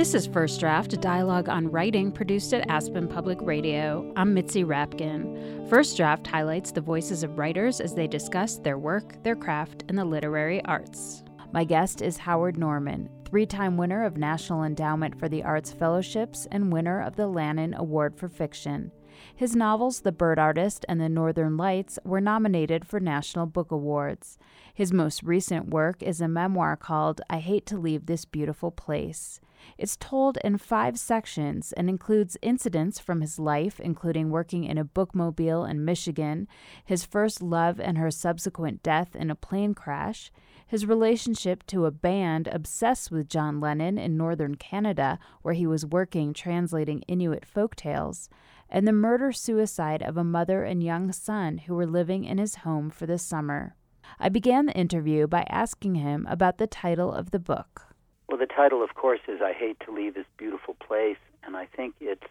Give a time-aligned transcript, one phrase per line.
[0.00, 4.10] This is First Draft, a dialogue on writing produced at Aspen Public Radio.
[4.16, 5.68] I'm Mitzi Rapkin.
[5.68, 9.98] First Draft highlights the voices of writers as they discuss their work, their craft, and
[9.98, 11.22] the literary arts.
[11.52, 16.46] My guest is Howard Norman, three time winner of National Endowment for the Arts Fellowships
[16.50, 18.92] and winner of the Lannan Award for Fiction.
[19.36, 24.38] His novels, The Bird Artist and The Northern Lights, were nominated for National Book Awards.
[24.72, 29.40] His most recent work is a memoir called I Hate to Leave This Beautiful Place.
[29.78, 34.84] It's told in five sections and includes incidents from his life, including working in a
[34.84, 36.48] bookmobile in Michigan,
[36.84, 40.30] his first love and her subsequent death in a plane crash,
[40.66, 45.84] his relationship to a band obsessed with John Lennon in northern Canada, where he was
[45.84, 48.28] working translating Inuit folk tales,
[48.68, 52.56] and the murder suicide of a mother and young son who were living in his
[52.56, 53.74] home for the summer.
[54.18, 57.89] I began the interview by asking him about the title of the book.
[58.30, 61.66] Well, the title, of course, is "I Hate to Leave This Beautiful Place," and I
[61.66, 62.28] think it's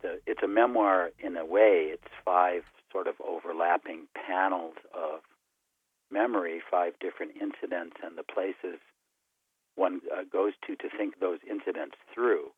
[0.00, 1.90] the it's a memoir in a way.
[1.92, 5.20] It's five sort of overlapping panels of
[6.10, 8.80] memory, five different incidents, and the places
[9.74, 12.50] one uh, goes to to think those incidents through.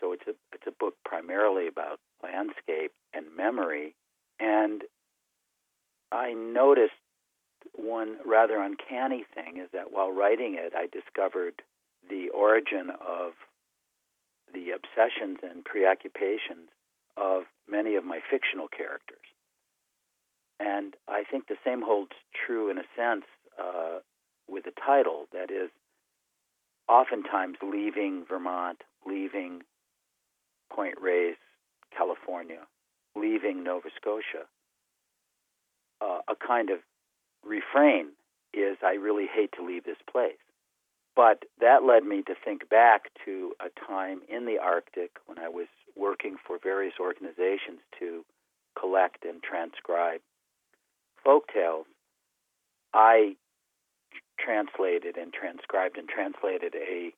[0.00, 3.94] So it's a it's a book primarily about landscape and memory,
[4.40, 4.82] and
[6.10, 6.98] I noticed
[7.76, 11.62] one rather uncanny thing is that while writing it, I discovered
[12.08, 13.32] the origin of
[14.52, 16.68] the obsessions and preoccupations
[17.16, 19.18] of many of my fictional characters.
[20.60, 22.12] And I think the same holds
[22.46, 23.24] true in a sense
[23.58, 23.98] uh,
[24.48, 25.26] with the title.
[25.32, 25.70] That is,
[26.88, 29.62] oftentimes leaving Vermont, leaving
[30.70, 31.36] Point Reyes,
[31.96, 32.60] California,
[33.16, 34.46] leaving Nova Scotia,
[36.00, 36.78] uh, a kind of
[37.44, 38.08] refrain
[38.54, 40.38] is I really hate to leave this place.
[41.14, 45.48] But that led me to think back to a time in the Arctic when I
[45.48, 48.24] was working for various organizations to
[48.78, 50.20] collect and transcribe
[51.22, 51.86] folk tales.
[52.94, 53.36] I
[54.38, 57.12] translated and transcribed and translated a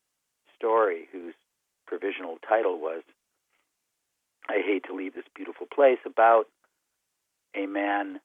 [0.57, 1.35] story whose
[1.87, 3.03] provisional title was
[4.49, 6.47] I Hate to Leave This Beautiful Place about
[7.55, 8.21] a man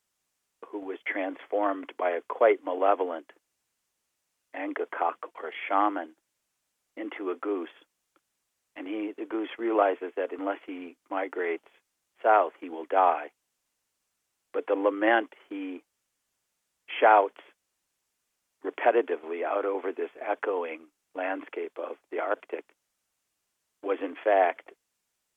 [0.67, 3.31] who was transformed by a quite malevolent
[4.55, 6.09] angakok or shaman
[6.95, 7.69] into a goose.
[8.75, 11.67] And he the goose realizes that unless he migrates
[12.23, 13.31] south he will die.
[14.53, 15.81] But the lament he
[16.99, 17.41] shouts
[18.65, 20.81] repetitively out over this echoing
[21.15, 22.65] landscape of the Arctic
[23.83, 24.71] was in fact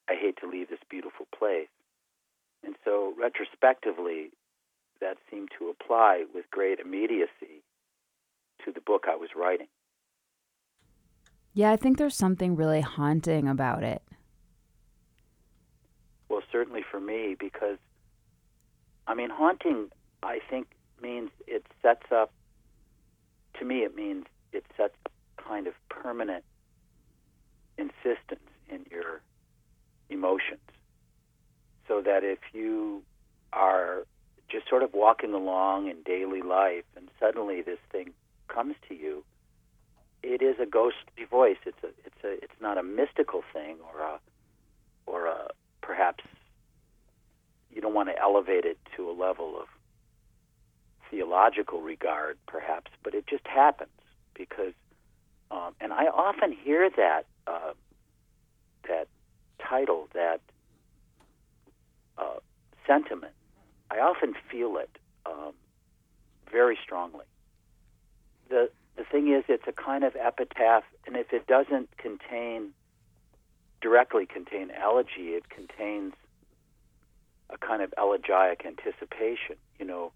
[0.08, 1.68] I hate to leave this beautiful place.
[2.64, 4.30] And so retrospectively
[5.00, 7.62] that seemed to apply with great immediacy
[8.64, 9.68] to the book I was writing.
[11.54, 14.02] Yeah, I think there's something really haunting about it.
[16.28, 17.78] Well, certainly for me, because,
[19.06, 19.90] I mean, haunting,
[20.22, 20.68] I think,
[21.02, 22.32] means it sets up,
[23.58, 24.94] to me, it means it sets
[25.36, 26.44] kind of permanent
[27.76, 29.20] insistence in your
[30.08, 30.60] emotions.
[31.86, 33.02] So that if you
[33.52, 34.06] are
[34.48, 38.12] just sort of walking along in daily life and suddenly this thing
[38.52, 39.24] comes to you,
[40.22, 41.56] it is a ghostly voice.
[41.66, 44.20] It's a it's a it's not a mystical thing or a
[45.06, 45.48] or a
[45.80, 46.24] perhaps
[47.70, 49.66] you don't want to elevate it to a level of
[51.10, 53.90] theological regard, perhaps, but it just happens
[54.34, 54.72] because,
[55.50, 57.72] um, and I often hear that uh,
[58.88, 59.08] that
[59.58, 60.40] title, that
[62.18, 62.36] uh,
[62.86, 63.32] sentiment.
[63.90, 64.90] I often feel it
[65.26, 65.52] um,
[66.50, 67.26] very strongly
[68.52, 72.72] the the thing is, it's a kind of epitaph, and if it doesn't contain
[73.80, 76.12] directly contain elegy, it contains
[77.50, 79.56] a kind of elegiac anticipation.
[79.78, 80.12] You know,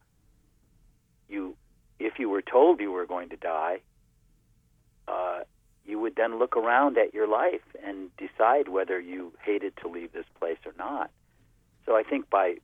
[1.28, 1.56] you
[1.98, 3.78] if you were told you were going to die,
[5.08, 5.40] uh,
[5.86, 10.12] you would then look around at your life and decide whether you hated to leave
[10.12, 11.10] this place or not.
[11.86, 12.56] So I think by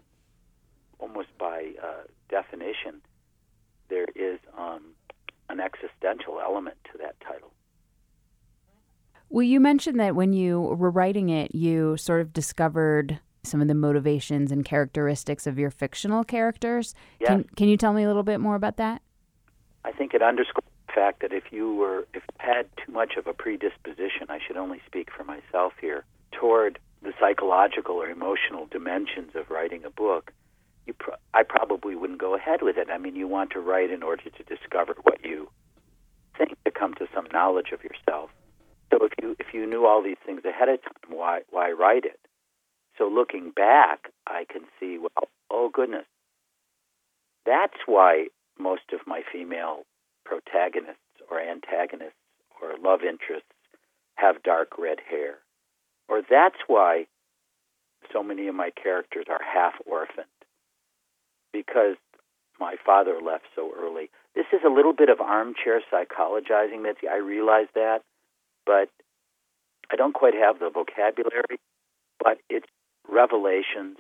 [0.98, 3.00] almost by uh, definition,
[3.88, 4.82] there is um,
[5.48, 7.52] an existential element to that title.
[9.32, 13.67] Well, you mentioned that when you were writing it, you sort of discovered some of
[13.67, 16.94] the motivations and characteristics of your fictional characters.
[17.19, 17.29] Yes.
[17.29, 19.00] Can, can you tell me a little bit more about that?
[19.87, 23.14] I think it underscores the fact that if you were, if you had too much
[23.17, 28.67] of a predisposition, I should only speak for myself here, toward the psychological or emotional
[28.70, 30.31] dimensions of writing a book,
[30.87, 32.88] you pro- I probably wouldn't go ahead with it.
[32.90, 35.49] I mean, you want to write in order to discover what you
[36.37, 38.28] think to come to some knowledge of yourself.
[38.92, 42.04] So if you if you knew all these things ahead of time, why why write
[42.04, 42.20] it?
[42.98, 46.04] So looking back, I can see, well, oh goodness,
[47.46, 48.26] that's why
[48.58, 49.84] most of my female
[50.24, 51.00] protagonists
[51.30, 52.12] or antagonists
[52.60, 53.48] or love interests
[54.16, 55.38] have dark red hair.
[56.08, 57.06] Or that's why
[58.12, 60.26] so many of my characters are half orphaned
[61.52, 61.96] because
[62.60, 64.10] my father left so early.
[64.34, 67.08] This is a little bit of armchair psychologizing, Mitzi.
[67.10, 68.02] I realize that,
[68.67, 68.88] but
[69.91, 71.61] I don't quite have the vocabulary.
[72.19, 72.67] But it's
[73.09, 73.99] revelations,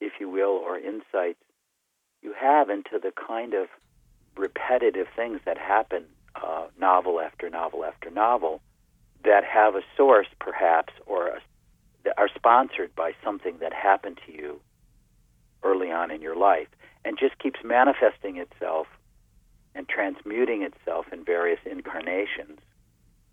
[0.00, 1.38] if you will, or insights
[2.22, 3.68] you have into the kind of
[4.36, 6.04] repetitive things that happen
[6.34, 8.60] uh, novel after novel after novel
[9.24, 11.40] that have a source, perhaps, or a,
[12.04, 14.60] that are sponsored by something that happened to you
[15.62, 16.68] early on in your life,
[17.04, 18.86] and just keeps manifesting itself
[19.74, 22.60] and transmuting itself in various incarnations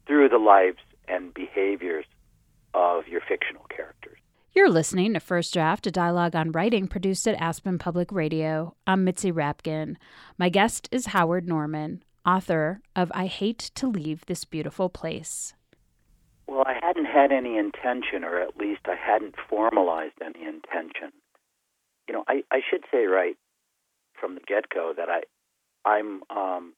[0.07, 0.77] through the lives
[1.07, 2.05] and behaviors
[2.73, 4.17] of your fictional characters.
[4.53, 8.75] You're listening to First Draft, a dialogue on writing produced at Aspen Public Radio.
[8.87, 9.97] I'm Mitzi Rapkin.
[10.37, 15.53] My guest is Howard Norman, author of I Hate to Leave This Beautiful Place.
[16.47, 21.11] Well, I hadn't had any intention, or at least I hadn't formalized any intention.
[22.07, 23.37] You know, I, I should say right
[24.19, 25.21] from the get go that I,
[25.87, 26.23] I'm.
[26.29, 26.73] Um,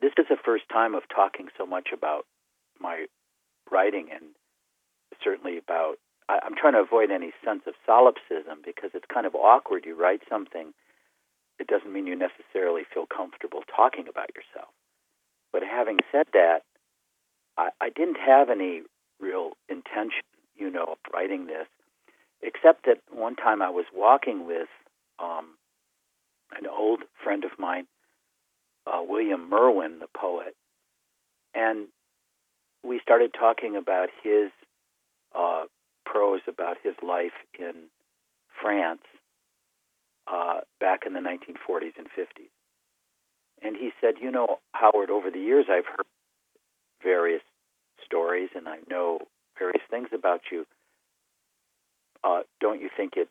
[0.00, 2.26] this is the first time of talking so much about
[2.80, 3.06] my
[3.70, 4.34] writing and
[5.22, 5.96] certainly about
[6.28, 9.84] I, I'm trying to avoid any sense of solipsism because it's kind of awkward.
[9.84, 10.72] You write something,
[11.58, 14.72] it doesn't mean you necessarily feel comfortable talking about yourself.
[15.52, 16.60] But having said that,
[17.58, 18.82] I, I didn't have any
[19.20, 20.22] real intention,
[20.56, 21.66] you know, of writing this,
[22.40, 24.68] except that one time I was walking with
[25.18, 25.56] um,
[26.56, 27.86] an old friend of mine,
[28.92, 30.54] uh, William Merwin, the poet,
[31.54, 31.88] and
[32.82, 34.50] we started talking about his
[35.36, 35.64] uh,
[36.04, 37.74] prose about his life in
[38.60, 39.02] France
[40.26, 42.50] uh, back in the 1940s and 50s.
[43.62, 46.06] And he said, You know, Howard, over the years I've heard
[47.02, 47.42] various
[48.04, 49.20] stories and I know
[49.58, 50.66] various things about you.
[52.24, 53.30] Uh, don't you think it's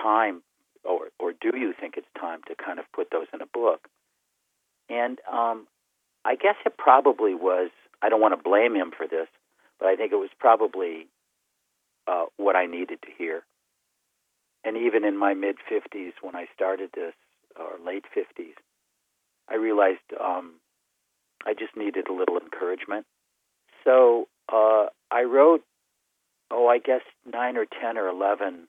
[0.00, 0.42] time,
[0.84, 3.88] or, or do you think it's time to kind of put those in a book?
[4.88, 5.66] And um,
[6.24, 7.70] I guess it probably was,
[8.02, 9.28] I don't want to blame him for this,
[9.78, 11.06] but I think it was probably
[12.06, 13.42] uh, what I needed to hear.
[14.64, 17.14] And even in my mid 50s, when I started this,
[17.58, 18.54] or late 50s,
[19.48, 20.54] I realized um,
[21.46, 23.06] I just needed a little encouragement.
[23.84, 25.62] So uh, I wrote,
[26.50, 28.66] oh, I guess nine or 10 or 11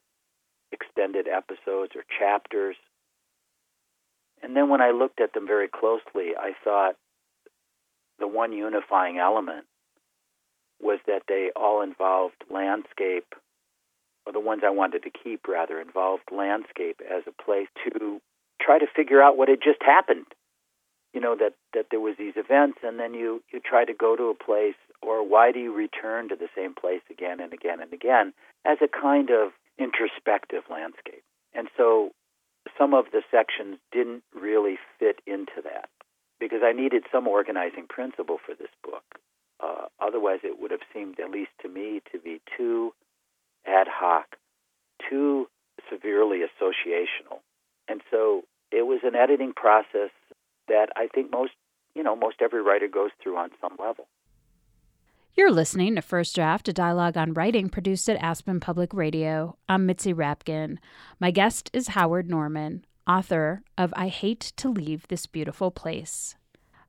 [0.71, 2.75] extended episodes or chapters.
[4.41, 6.95] And then when I looked at them very closely, I thought
[8.19, 9.65] the one unifying element
[10.79, 13.33] was that they all involved landscape,
[14.25, 18.21] or the ones I wanted to keep rather involved landscape as a place to
[18.61, 20.25] try to figure out what had just happened.
[21.13, 24.15] You know that that there was these events, and then you you try to go
[24.15, 27.81] to a place, or why do you return to the same place again and again
[27.81, 28.33] and again
[28.65, 31.23] as a kind of introspective landscape.
[31.53, 32.11] And so
[32.77, 35.89] some of the sections didn't really fit into that
[36.39, 39.03] because I needed some organizing principle for this book.
[39.59, 42.93] Uh, otherwise, it would have seemed, at least to me, to be too
[43.65, 44.35] ad hoc,
[45.09, 45.47] too
[45.91, 47.39] severely associational.
[47.87, 50.11] And so it was an editing process
[50.67, 51.53] that I think most,
[51.95, 54.07] you know, most every writer goes through on some level.
[55.37, 59.55] You're listening to First Draft, a dialogue on writing produced at Aspen Public Radio.
[59.69, 60.79] I'm Mitzi Rapkin.
[61.19, 66.35] My guest is Howard Norman, author of I Hate to Leave This Beautiful Place.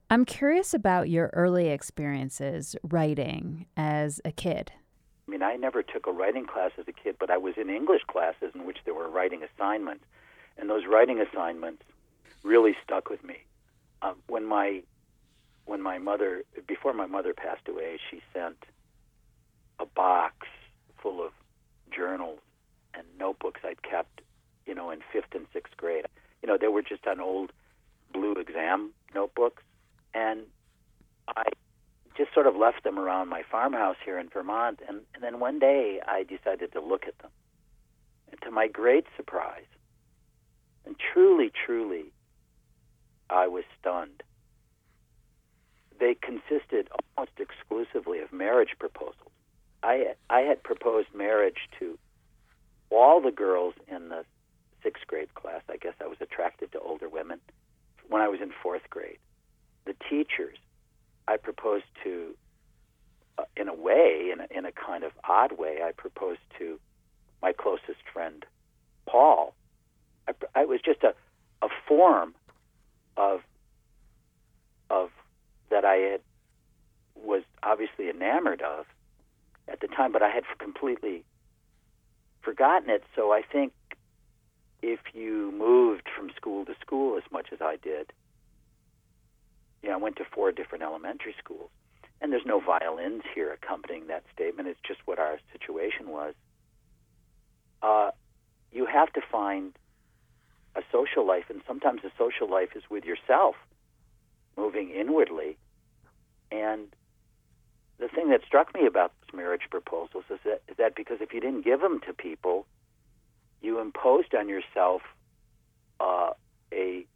[0.09, 4.73] I'm curious about your early experiences writing as a kid.
[5.29, 7.69] I mean, I never took a writing class as a kid, but I was in
[7.69, 10.07] English classes in which there were writing assignments.
[10.57, 11.83] And those writing assignments
[12.43, 13.45] really stuck with me.
[14.01, 14.85] Um, when my
[15.69, 18.65] when my mother before my mother passed away, she sent
[19.79, 20.47] a box
[21.01, 21.33] full of
[21.95, 22.41] journals
[22.95, 24.23] and notebooks I'd kept,
[24.67, 26.07] you know, in fifth and sixth grade.
[26.43, 27.53] You know, they were just on old
[28.13, 29.63] blue exam notebooks,
[30.15, 30.41] and
[31.37, 31.45] I
[32.17, 34.81] just sort of left them around my farmhouse here in Vermont.
[34.89, 37.31] And, and then one day I decided to look at them.
[38.31, 39.69] And to my great surprise,
[40.87, 42.13] and truly, truly,
[43.29, 44.23] I was stunned.
[45.99, 49.33] They consisted almost exclusively of marriage proposals.
[49.83, 51.99] I, I had proposed marriage to
[52.91, 54.25] all the girls in the
[54.83, 55.63] sixth grade class.
[55.69, 57.41] I guess I was attracted to older women
[58.09, 59.19] when I was in fourth grade
[59.89, 60.59] the teachers,
[61.27, 62.35] I proposed to
[63.39, 66.79] uh, in a way, in a, in a kind of odd way, I proposed to
[67.43, 68.45] my closest friend,
[69.07, 69.55] Paul.
[70.29, 71.15] I, I was just a,
[71.65, 72.35] a form
[73.17, 73.41] of
[74.91, 75.11] of
[75.71, 76.21] that I had
[77.15, 78.87] was obviously enamored of
[79.67, 81.25] at the time, but I had completely
[82.43, 83.03] forgotten it.
[83.15, 83.73] So I think
[84.83, 88.13] if you moved from school to school as much as I did,
[89.83, 91.71] you know, I went to four different elementary schools,
[92.21, 94.69] and there's no violins here accompanying that statement.
[94.69, 96.35] It's just what our situation was.
[97.83, 98.11] Uh,
[98.73, 99.73] you have to find
[100.75, 103.55] a social life, and sometimes the social life is with yourself,
[104.59, 105.57] moving inwardly.
[106.51, 106.89] And
[107.99, 111.33] the thing that struck me about those marriage proposals is that, is that because if
[111.33, 112.67] you didn't give them to people,
[113.63, 115.03] you imposed on yourself
[116.01, 116.31] uh,
[116.73, 117.07] a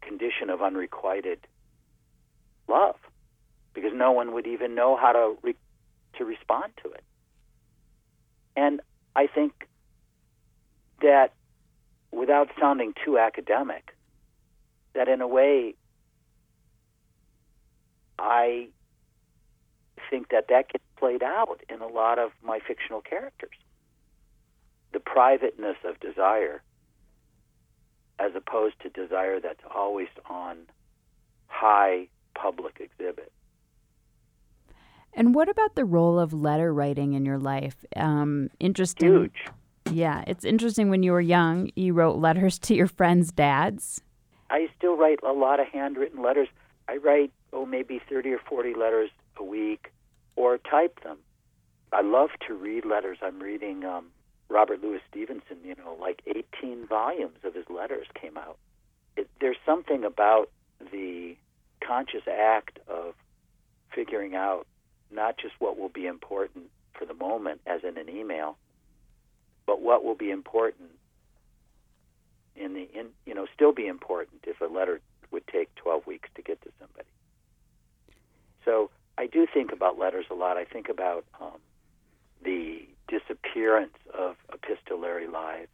[0.00, 1.40] condition of unrequited
[2.68, 2.96] love,
[3.74, 5.54] because no one would even know how to re-
[6.18, 7.04] to respond to it.
[8.56, 8.80] And
[9.16, 9.68] I think
[11.00, 11.32] that,
[12.10, 13.94] without sounding too academic,
[14.94, 15.74] that in a way,
[18.22, 18.68] I
[20.08, 23.56] think that that gets played out in a lot of my fictional characters.
[24.92, 26.62] The privateness of desire,
[28.18, 30.58] as opposed to desire that's always on
[31.48, 33.32] high public exhibit.
[35.14, 37.84] And what about the role of letter writing in your life?
[37.96, 39.08] Um, interesting.
[39.10, 39.44] Huge.
[39.90, 40.88] Yeah, it's interesting.
[40.88, 44.00] When you were young, you wrote letters to your friends' dads.
[44.48, 46.48] I still write a lot of handwritten letters.
[46.88, 49.92] I write oh maybe thirty or forty letters a week
[50.36, 51.18] or type them.
[51.92, 53.18] I love to read letters.
[53.22, 54.06] I'm reading um,
[54.48, 55.58] Robert Louis Stevenson.
[55.64, 58.58] You know, like 18 volumes of his letters came out.
[59.16, 60.50] It, there's something about
[60.90, 61.36] the
[61.86, 63.14] conscious act of
[63.94, 64.66] figuring out
[65.10, 68.56] not just what will be important for the moment, as in an email,
[69.66, 70.90] but what will be important
[72.56, 76.28] in the in you know still be important if a letter would take 12 weeks
[76.34, 77.08] to get to somebody.
[78.64, 80.56] So I do think about letters a lot.
[80.56, 81.58] I think about um,
[82.44, 85.70] the disappearance of epistolary lives.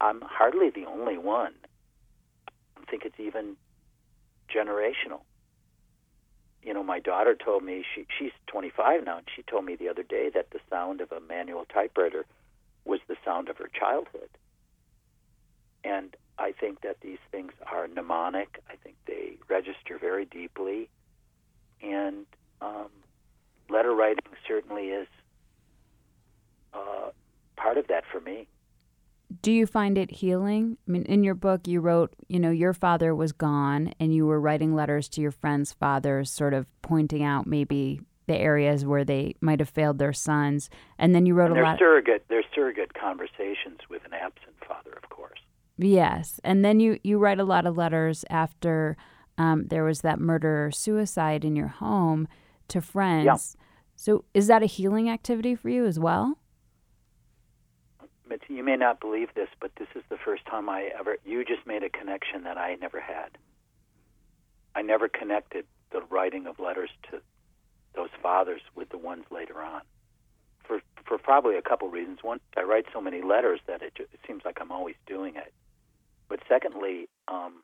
[0.00, 1.54] I'm hardly the only one.
[2.76, 3.56] I think it's even
[4.54, 5.20] generational.
[6.62, 9.88] You know, my daughter told me she she's 25 now, and she told me the
[9.88, 12.26] other day that the sound of a manual typewriter
[12.84, 14.28] was the sound of her childhood.
[15.84, 18.62] And I think that these things are mnemonic.
[18.68, 20.88] I think they register very deeply
[21.82, 22.26] and
[22.60, 22.88] um,
[23.68, 25.08] letter writing certainly is
[26.72, 27.10] uh,
[27.56, 28.48] part of that for me.
[29.42, 30.78] Do you find it healing?
[30.86, 34.24] I mean, in your book, you wrote, you know, your father was gone, and you
[34.24, 39.04] were writing letters to your friends' fathers, sort of pointing out maybe the areas where
[39.04, 41.78] they might have failed their sons, and then you wrote and a lot.
[41.78, 45.38] Surrogate, there's surrogate conversations with an absent father, of course.
[45.76, 48.96] Yes, and then you you write a lot of letters after
[49.38, 52.28] um, there was that murder or suicide in your home
[52.68, 53.24] to friends.
[53.26, 53.36] Yeah.
[53.96, 56.38] So is that a healing activity for you as well?
[58.48, 61.16] you may not believe this, but this is the first time I ever.
[61.24, 63.36] You just made a connection that I never had.
[64.74, 67.20] I never connected the writing of letters to
[67.94, 69.82] those fathers with the ones later on.
[70.64, 72.18] For for probably a couple reasons.
[72.22, 75.36] One, I write so many letters that it, just, it seems like I'm always doing
[75.36, 75.52] it.
[76.28, 77.62] But secondly, um,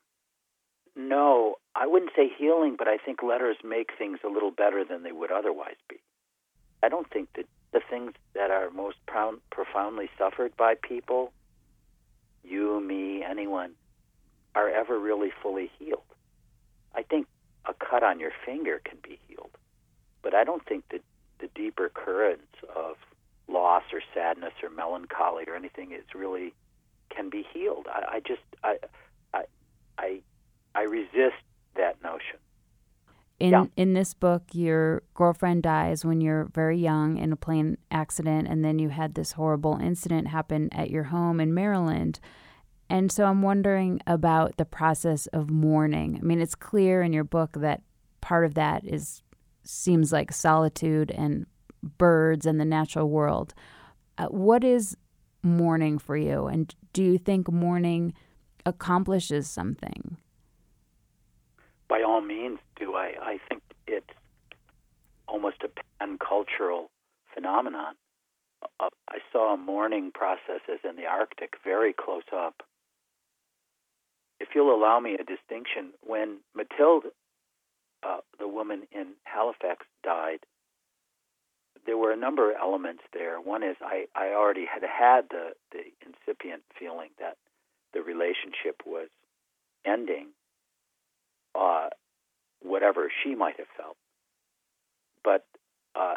[0.97, 5.03] no, I wouldn't say healing, but I think letters make things a little better than
[5.03, 5.97] they would otherwise be.
[6.83, 8.99] I don't think that the things that are most
[9.51, 11.33] profoundly suffered by people,
[12.45, 13.73] you, me, anyone,
[14.55, 16.03] are ever really fully healed.
[16.95, 17.27] I think
[17.65, 19.57] a cut on your finger can be healed,
[20.23, 21.03] but I don't think that
[21.39, 22.97] the deeper currents of
[23.49, 26.53] loss or sadness or melancholy or anything is really
[27.11, 27.87] can be healed.
[27.91, 28.77] I, I just I
[29.33, 29.45] I
[29.99, 30.21] I
[30.75, 31.43] I resist
[31.77, 32.39] that notion.
[33.39, 33.67] In Yeah.
[33.77, 38.65] in this book, your girlfriend dies when you're very young in a plane accident, and
[38.65, 42.21] then you had this horrible incident happen at your home in Maryland.
[42.89, 46.19] And so I'm wondering about the process of mourning.
[46.21, 47.83] I mean, it's clear in your book that
[48.21, 49.23] part of that is
[49.65, 51.47] seems like solitude and
[51.99, 53.55] birds and the natural world.
[54.19, 54.97] Uh, what is
[55.43, 58.13] mourning for you, and do you think mourning
[58.67, 60.17] accomplishes something?
[61.93, 63.13] By all means, do I?
[63.21, 64.07] I think it's
[65.29, 66.91] almost a pan cultural
[67.35, 67.97] phenomenon.
[68.81, 72.63] Uh, I saw mourning processes in the Arctic very close up.
[74.41, 77.13] If you'll allow me a distinction, when Mathilde,
[78.03, 80.39] uh, the woman in Halifax, died,
[81.85, 83.39] there were a number of elements there.
[83.39, 87.37] One is I, I already had had the, the incipient feeling that
[87.93, 89.11] the relationship was
[89.85, 90.29] ending,
[92.83, 93.97] whatever she might have felt.
[95.23, 95.45] But
[95.95, 96.17] uh,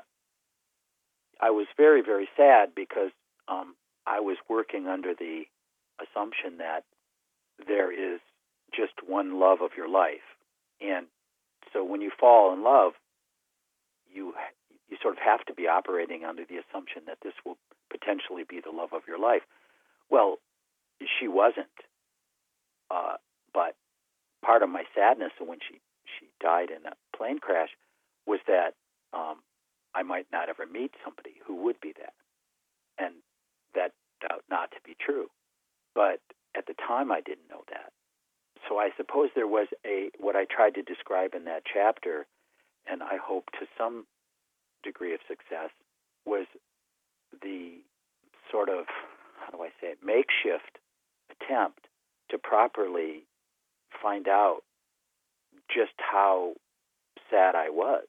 [1.39, 3.12] I was very, very sad because
[3.48, 3.75] um,
[4.07, 5.43] I was working under the
[6.01, 6.84] assumption that
[7.67, 8.19] there is
[8.75, 10.25] just one love of your life.
[10.81, 11.05] And
[11.72, 12.93] so when you fall in love,
[14.12, 14.34] you
[14.89, 17.57] you sort of have to be operating under the assumption that this will
[17.89, 19.41] potentially be the love of your life.
[20.12, 20.38] Well,
[21.19, 21.74] she wasn't.
[22.91, 23.15] Uh,
[23.51, 23.75] but
[24.43, 25.79] part of my sadness when she
[26.19, 27.69] she died in a plane crash
[28.25, 28.74] was that
[29.13, 29.38] um,
[29.93, 32.13] I might not ever meet somebody who would be that,
[32.98, 33.15] and
[33.75, 33.91] that
[34.31, 35.27] out not to be true.
[35.93, 36.19] But
[36.55, 37.91] at the time, I didn't know that.
[38.67, 42.25] So I suppose there was a what I tried to describe in that chapter,
[42.89, 44.05] and I hope to some
[44.84, 45.69] degree of success
[46.25, 46.45] was
[47.41, 47.81] the
[48.51, 48.86] sort of
[49.39, 50.79] how do I say it makeshift
[51.29, 51.88] attempt
[52.29, 53.25] to properly
[54.01, 54.62] find out
[55.74, 56.53] just how
[57.29, 58.05] sad I was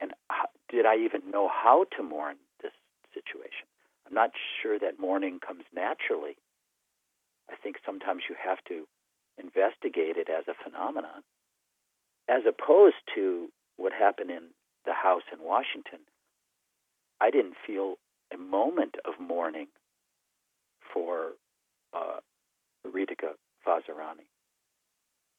[0.00, 2.72] and how, did I even know how to mourn this
[3.12, 3.66] situation.
[4.06, 4.30] I'm not
[4.62, 6.36] sure that mourning comes naturally.
[7.50, 8.86] I think sometimes you have to
[9.38, 11.22] investigate it as a phenomenon,
[12.28, 14.50] as opposed to what happened in
[14.84, 16.00] the house in Washington,
[17.20, 17.96] I didn't feel
[18.32, 19.68] a moment of mourning
[20.92, 21.32] for
[21.92, 22.20] uh,
[22.86, 23.34] Reetika
[23.66, 24.28] Vazirani.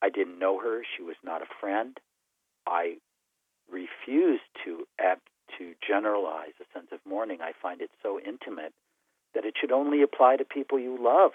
[0.06, 0.84] I didn't know her.
[0.96, 1.98] She was not a friend.
[2.68, 2.98] I
[3.72, 4.86] refuse to
[5.60, 7.40] to generalize a sense of mourning.
[7.42, 8.74] I find it so intimate
[9.34, 11.32] that it should only apply to people you love,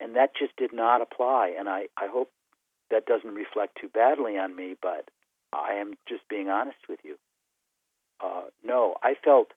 [0.00, 1.54] and that just did not apply.
[1.58, 2.30] And I, I hope
[2.90, 5.08] that doesn't reflect too badly on me, but
[5.52, 7.16] I am just being honest with you
[8.20, 9.48] uh, no, I felt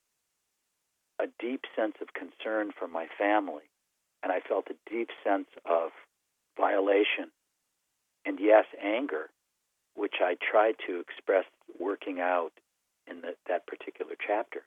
[1.20, 3.64] a deep sense of concern for my family,
[4.22, 5.90] and I felt a deep sense of
[6.56, 7.30] violation,
[8.24, 9.30] and yes, anger,
[9.94, 11.44] which I tried to express
[11.78, 12.52] working out
[13.06, 14.62] in the, that particular chapter.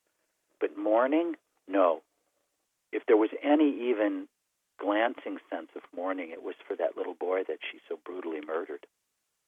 [0.59, 1.35] But mourning,
[1.67, 2.01] no.
[2.91, 4.27] If there was any even
[4.79, 8.85] glancing sense of mourning, it was for that little boy that she so brutally murdered.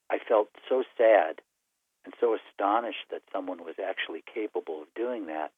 [0.09, 1.41] I felt so sad
[2.05, 5.51] and so astonished that someone was actually capable of doing that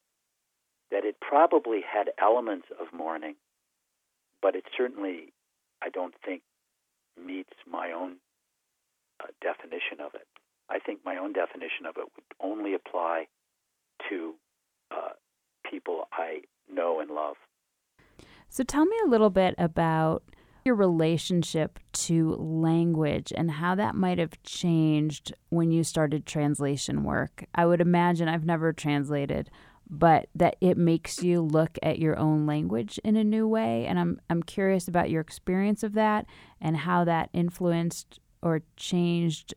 [0.91, 3.35] that it probably had elements of mourning,
[4.41, 5.33] but it certainly,
[5.83, 6.41] I don't think,
[7.15, 8.15] meets my own
[9.19, 10.27] uh, definition of it.
[10.69, 13.25] I think my own definition of it would only apply
[14.09, 14.35] to
[14.91, 15.13] uh,
[15.69, 17.35] people I know and love.
[18.49, 20.23] So tell me a little bit about
[20.65, 27.45] your relationship to language and how that might have changed when you started translation work.
[27.55, 29.49] I would imagine I've never translated,
[29.89, 33.97] but that it makes you look at your own language in a new way and
[33.99, 36.25] I'm I'm curious about your experience of that
[36.61, 39.53] and how that influenced or changed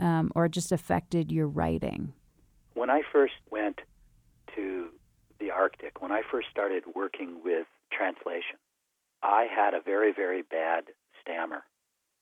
[0.00, 2.12] um, or just affected your writing.
[2.74, 3.80] When I first went
[4.54, 4.88] to
[5.38, 8.56] the Arctic, when I first started working with translation,
[9.22, 10.84] I had a very, very bad
[11.20, 11.62] stammer.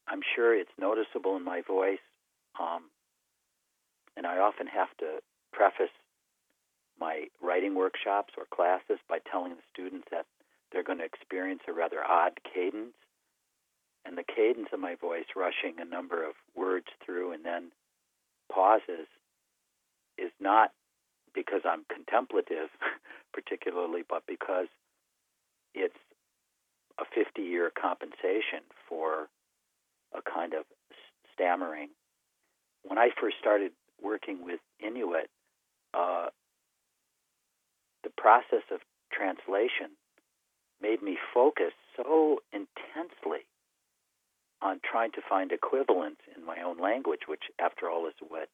[0.08, 1.98] I'm sure it's noticeable in my voice,
[2.58, 2.84] um,
[4.16, 5.20] and I often have to
[5.52, 5.92] preface
[6.98, 10.26] my writing workshops or classes by telling the students that
[10.72, 12.94] they're going to experience a rather odd cadence.
[14.08, 17.70] And the cadence of my voice, rushing a number of words through and then
[18.50, 19.06] pauses,
[20.16, 20.70] is not
[21.34, 22.70] because I'm contemplative,
[23.34, 24.68] particularly, but because
[25.74, 25.98] it's
[26.98, 29.28] a 50 year compensation for
[30.16, 30.64] a kind of
[31.34, 31.90] stammering.
[32.84, 35.28] When I first started working with Inuit,
[35.92, 36.28] uh,
[38.04, 38.80] the process of
[39.12, 40.00] translation
[40.80, 43.44] made me focus so intensely
[44.60, 48.48] on trying to find equivalents in my own language, which, after all, is what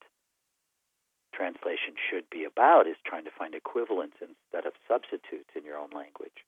[1.34, 5.90] translation should be about, is trying to find equivalents instead of substitutes in your own
[5.90, 6.44] language.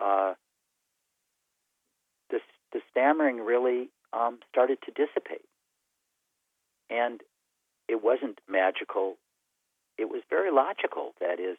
[0.00, 0.34] Uh,
[2.30, 2.40] the,
[2.72, 5.46] the stammering really um, started to dissipate.
[6.90, 7.20] And
[7.88, 9.16] it wasn't magical,
[9.98, 11.14] it was very logical.
[11.20, 11.56] That is,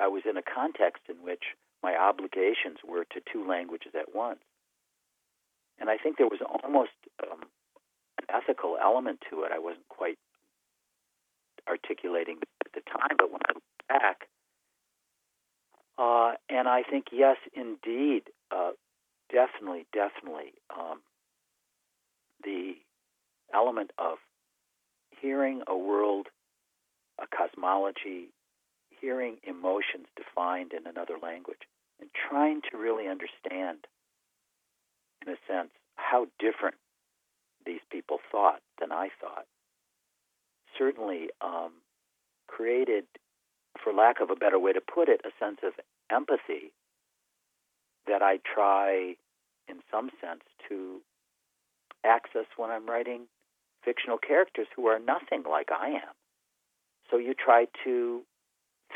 [0.00, 1.42] I was in a context in which
[1.82, 4.40] my obligations were to two languages at once.
[5.78, 7.40] And I think there was almost um,
[8.18, 9.52] an ethical element to it.
[9.54, 10.18] I wasn't quite
[11.68, 14.28] articulating at the time, but when I look back,
[15.98, 18.72] uh, and I think, yes, indeed, uh,
[19.32, 21.00] definitely, definitely um,
[22.44, 22.74] the
[23.54, 24.18] element of
[25.20, 26.26] hearing a world,
[27.18, 28.28] a cosmology,
[29.00, 31.60] hearing emotions defined in another language
[32.00, 33.86] and trying to really understand,
[35.26, 36.76] in a sense, how different
[37.64, 39.46] these people thought than I thought,
[40.78, 41.72] certainly um,
[42.46, 43.04] created,
[43.82, 45.72] for lack of a better way to put it, a sense of
[46.10, 46.72] empathy
[48.06, 49.16] that I try,
[49.68, 51.00] in some sense, to
[52.04, 53.22] access when I'm writing
[53.84, 56.14] fictional characters who are nothing like I am.
[57.10, 58.22] So you try to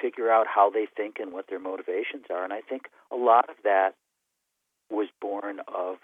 [0.01, 2.45] figure out how they think and what their motivations are.
[2.45, 3.95] And I think a lot of that
[4.91, 5.97] was born of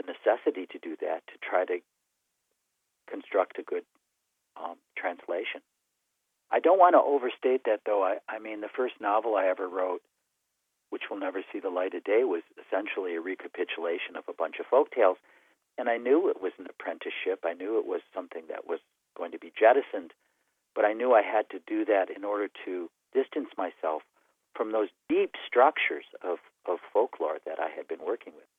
[0.00, 1.78] the necessity to do that, to try to
[3.08, 3.84] construct a good
[4.56, 5.60] um, translation.
[6.50, 8.02] I don't want to overstate that, though.
[8.02, 10.02] I, I mean, the first novel I ever wrote,
[10.90, 14.56] which will never see the light of day, was essentially a recapitulation of a bunch
[14.58, 15.18] of folk tales.
[15.78, 17.44] And I knew it was an apprenticeship.
[17.44, 18.80] I knew it was something that was
[19.16, 20.12] going to be jettisoned.
[20.74, 24.02] But I knew I had to do that in order to distance myself
[24.54, 28.50] from those deep structures of, of folklore that I had been working with.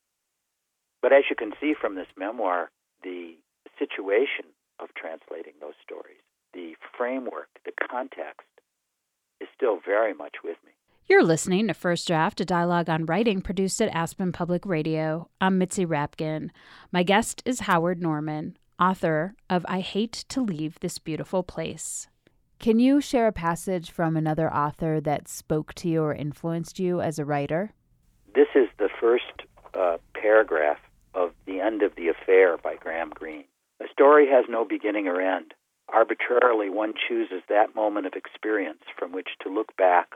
[1.02, 2.70] But as you can see from this memoir,
[3.04, 3.36] the
[3.80, 4.46] situation
[4.80, 6.22] of translating those stories,
[6.54, 8.48] the framework, the context,
[9.40, 10.72] is still very much with me.
[11.08, 15.30] You're listening to First Draft, a dialogue on writing produced at Aspen Public Radio.
[15.42, 16.52] I'm Mitzi Rapkin.
[16.92, 22.08] My guest is Howard Norman, author of I Hate to Leave This Beautiful Place.
[22.60, 27.02] Can you share a passage from another author that spoke to you or influenced you
[27.02, 27.74] as a writer?
[28.36, 29.24] This is the first
[29.74, 30.78] uh, paragraph
[31.14, 33.46] of The End of the Affair by Graham Greene.
[33.82, 35.54] A story has no beginning or end.
[35.94, 40.10] Arbitrarily, one chooses that moment of experience from which to look back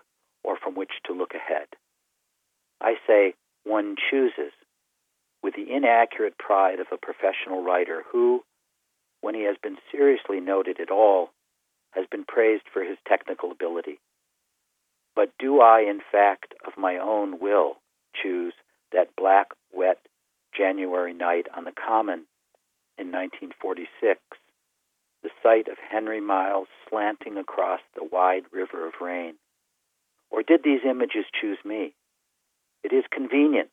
[0.43, 1.67] or from which to look ahead.
[2.79, 4.53] I say one chooses
[5.41, 8.43] with the inaccurate pride of a professional writer who,
[9.21, 11.31] when he has been seriously noted at all,
[11.91, 13.99] has been praised for his technical ability.
[15.15, 17.77] But do I, in fact, of my own will,
[18.21, 18.53] choose
[18.91, 19.99] that black, wet
[20.58, 22.26] January night on the Common
[22.98, 24.20] in 1946,
[25.24, 29.36] the sight of Henry Miles slanting across the wide river of rain?
[30.30, 31.94] Or did these images choose me?
[32.84, 33.72] It is convenient.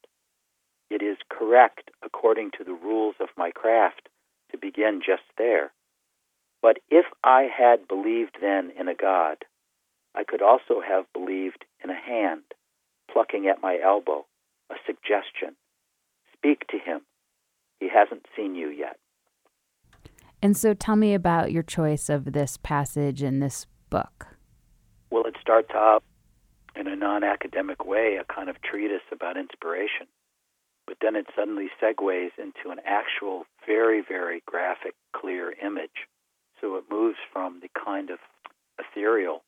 [0.90, 4.08] It is correct according to the rules of my craft
[4.50, 5.72] to begin just there.
[6.60, 9.38] But if I had believed then in a God,
[10.14, 12.42] I could also have believed in a hand
[13.10, 14.26] plucking at my elbow,
[14.70, 15.56] a suggestion.
[16.42, 17.02] Speak to him.
[17.78, 18.98] He hasn't seen you yet.
[20.42, 24.26] And so tell me about your choice of this passage in this book.
[25.10, 26.02] Well, it starts out
[26.74, 30.06] in a non academic way, a kind of treatise about inspiration.
[30.86, 36.08] But then it suddenly segues into an actual, very, very graphic, clear image
[36.62, 38.18] so it moves from the kind of
[38.78, 39.42] ethereal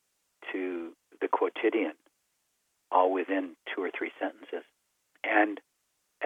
[0.53, 1.95] to the quotidian,
[2.91, 4.67] all within two or three sentences.
[5.23, 5.61] And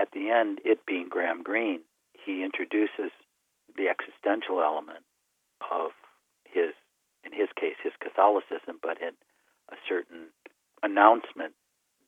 [0.01, 1.83] at the end, it being Graham Greene,
[2.13, 3.11] he introduces
[3.77, 5.05] the existential element
[5.71, 5.91] of
[6.45, 6.73] his,
[7.25, 9.13] in his case, his Catholicism, but in
[9.71, 10.29] a certain
[10.83, 11.55] announcement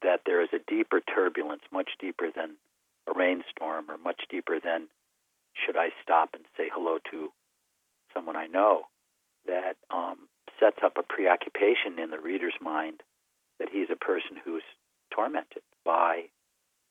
[0.02, 2.56] that there is a deeper turbulence, much deeper than
[3.08, 4.88] a rainstorm, or much deeper than
[5.52, 7.28] should I stop and say hello to
[8.14, 8.84] someone I know?
[9.46, 13.02] that um, sets up a preoccupation in the reader's mind
[13.58, 14.62] that he's a person who's
[15.14, 16.24] tormented by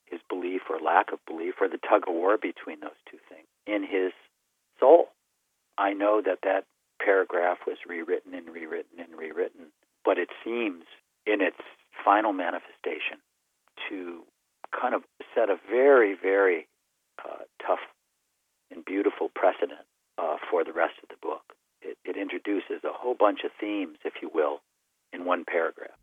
[0.10, 3.48] his belief or lack of belief or the tug of war between those two things
[3.68, 4.12] in his
[4.80, 5.10] soul.
[5.78, 6.66] I know that that
[7.04, 9.68] paragraph was rewritten and rewritten and rewritten,
[10.04, 10.84] but it seems
[11.26, 11.62] in its
[12.04, 13.20] final manifestation
[13.90, 14.24] to
[14.80, 15.04] kind of
[15.36, 16.68] set a very, very
[17.24, 17.80] uh, tough
[18.72, 19.86] and beautiful precedent
[20.18, 21.42] uh, for the rest of the book.
[21.82, 24.62] It, it introduces a whole bunch of themes, if you will,
[25.14, 25.99] in one paragraph.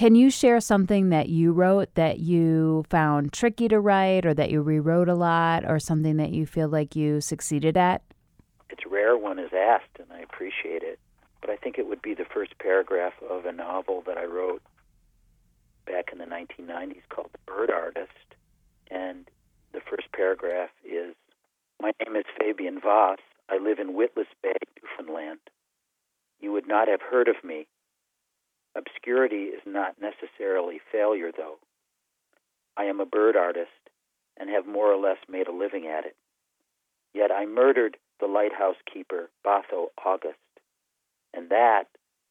[0.00, 4.50] Can you share something that you wrote that you found tricky to write or that
[4.50, 8.00] you rewrote a lot or something that you feel like you succeeded at?
[8.70, 10.98] It's rare one is asked, and I appreciate it.
[11.42, 14.62] But I think it would be the first paragraph of a novel that I wrote
[15.84, 18.08] back in the 1990s called The Bird Artist.
[18.90, 19.28] And
[19.74, 21.14] the first paragraph is
[21.78, 23.18] my name is Fabian Vas.
[23.50, 25.40] I live in Witless Bay, Newfoundland.
[26.40, 27.66] You would not have heard of me.
[28.76, 31.58] Obscurity is not necessarily failure, though.
[32.76, 33.70] I am a bird artist
[34.38, 36.16] and have more or less made a living at it.
[37.12, 40.38] Yet I murdered the lighthouse keeper, Botho August,
[41.34, 41.84] and that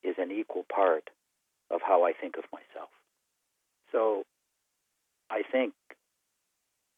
[0.04, 1.10] is an equal part
[1.70, 2.90] of how I think of myself.
[3.92, 4.24] So
[5.30, 5.74] I think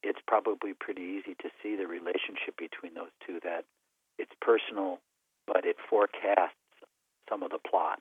[0.03, 3.65] it's probably pretty easy to see the relationship between those two that
[4.17, 4.99] it's personal,
[5.47, 6.55] but it forecasts
[7.29, 7.99] some of the plot.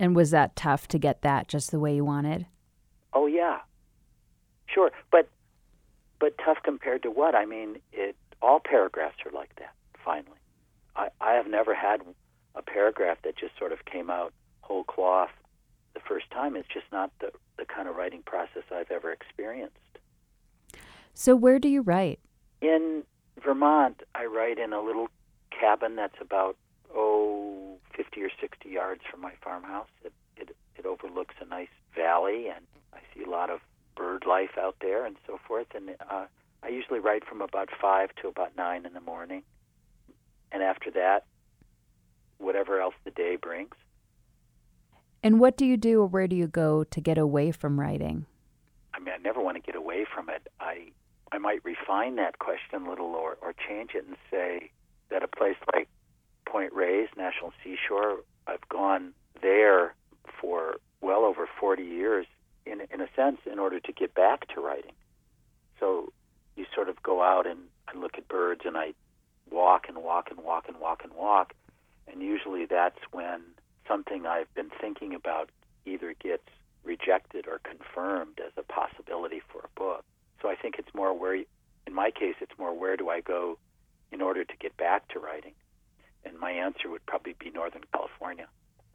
[0.00, 2.46] And was that tough to get that just the way you wanted?
[3.12, 3.58] Oh yeah,
[4.66, 4.90] sure.
[5.12, 5.28] But
[6.18, 7.34] but tough compared to what?
[7.34, 9.74] I mean, it all paragraphs are like that.
[10.02, 10.38] Finally,
[10.96, 12.00] I I have never had
[12.54, 14.32] a paragraph that just sort of came out
[14.62, 15.30] whole cloth
[15.92, 16.56] the first time.
[16.56, 19.76] It's just not the the kind of writing process I've ever experienced.
[21.12, 22.20] So where do you write?
[22.62, 23.02] In
[23.44, 25.08] Vermont, I write in a little
[25.50, 26.69] cabin that's about 50 or
[28.40, 29.88] 60 yards from my farmhouse.
[30.04, 33.60] It, it, it overlooks a nice valley, and I see a lot of
[33.96, 35.66] bird life out there and so forth.
[35.74, 36.26] And uh,
[36.62, 39.42] I usually write from about 5 to about 9 in the morning.
[40.52, 41.26] And after that,
[42.38, 43.74] whatever else the day brings.
[45.22, 48.24] And what do you do or where do you go to get away from writing?
[48.94, 50.48] I mean, I never want to get away from it.
[50.58, 50.90] I
[51.32, 54.70] I might refine that question a little or, or change it and say
[55.10, 55.88] that a place like
[56.44, 59.94] Point Reyes National Seashore, I've gone there
[60.40, 62.26] for well over 40 years,
[62.66, 64.92] in, in a sense, in order to get back to writing.
[65.78, 66.12] So
[66.56, 68.92] you sort of go out and I look at birds and I
[69.50, 71.54] walk and walk and walk and walk and walk.
[72.10, 73.40] And usually that's when
[73.88, 75.50] something I've been thinking about
[75.86, 76.46] either gets
[76.84, 80.04] rejected or confirmed as a possibility for a book.
[80.40, 83.58] So I think it's more where, in my case, it's more where do I go
[84.12, 85.52] in order to get back to writing?
[86.24, 88.46] And my answer would probably be Northern California.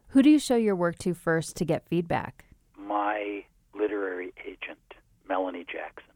[0.10, 2.46] Who do you show your work to first to get feedback?
[2.78, 4.94] My literary agent,
[5.28, 6.12] Melanie Jackson.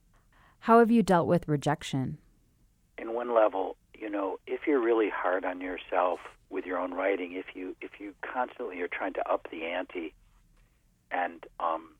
[0.60, 2.18] How have you dealt with rejection?
[2.98, 6.20] In one level, you know, if you're really hard on yourself
[6.50, 10.14] with your own writing, if you if you constantly are trying to up the ante
[11.12, 11.96] and um,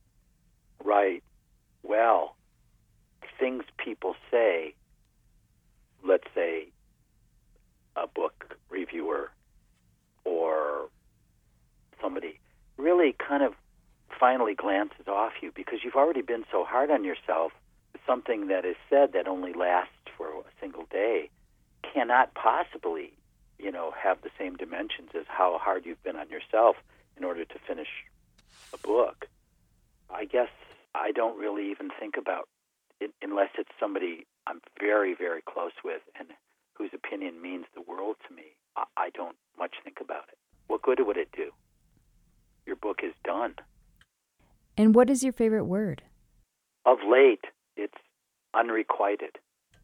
[0.84, 1.24] write
[1.84, 2.36] well,
[3.40, 4.76] things people say,
[6.06, 6.68] let's say
[7.96, 9.32] a book reviewer
[10.26, 10.90] or
[12.02, 12.40] somebody,
[12.78, 13.54] really kind of
[14.20, 17.52] finally glances off you because you've already been so hard on yourself.
[18.06, 21.30] Something that is said that only lasts for a single day
[21.94, 23.14] cannot possibly,
[23.58, 26.76] you know, have the same dimensions as how hard you've been on yourself
[27.18, 27.90] in order to finish
[28.74, 29.28] a book.
[30.10, 30.50] I guess
[30.96, 32.48] I don't really even think about
[33.00, 36.30] it unless it's somebody I'm very, very close with and
[36.80, 38.56] whose opinion means the world to me.
[38.76, 40.38] I, I don't much think about it.
[40.68, 41.52] What good would it do?
[42.66, 43.56] Your book is done.
[44.78, 46.02] And what is your favorite word?
[46.86, 47.44] Of late,
[47.76, 47.98] it's
[48.54, 49.38] unrequited.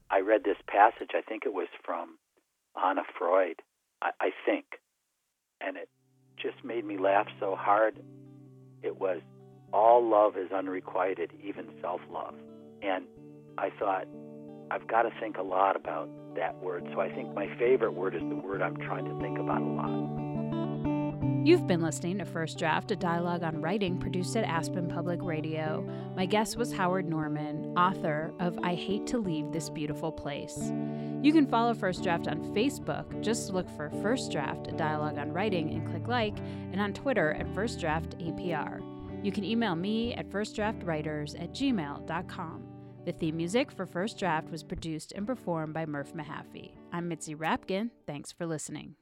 [0.10, 2.18] I read this passage, I think it was from
[2.82, 3.62] Anna Freud,
[4.02, 4.66] I, I think,
[5.60, 5.90] and it
[6.38, 8.00] just made me laugh so hard.
[8.84, 9.22] It was,
[9.74, 12.36] all love is unrequited, even self love.
[12.82, 13.06] And
[13.58, 14.08] I thought,
[14.70, 16.88] I've got to think a lot about that word.
[16.94, 19.66] So I think my favorite word is the word I'm trying to think about a
[19.66, 20.26] lot.
[21.46, 25.88] You've been listening to First Draft, a dialogue on writing produced at Aspen Public Radio.
[26.16, 30.58] My guest was Howard Norman, author of I Hate to Leave This Beautiful Place.
[31.22, 33.22] You can follow First Draft on Facebook.
[33.22, 36.36] Just look for First Draft, a dialogue on writing, and click like,
[36.72, 38.82] and on Twitter at First Draft APR.
[39.24, 42.75] You can email me at firstdraftwriters at gmail.com.
[43.06, 46.72] The theme music for First Draft was produced and performed by Murph Mahaffey.
[46.92, 47.92] I'm Mitzi Rapkin.
[48.08, 48.96] Thanks for listening.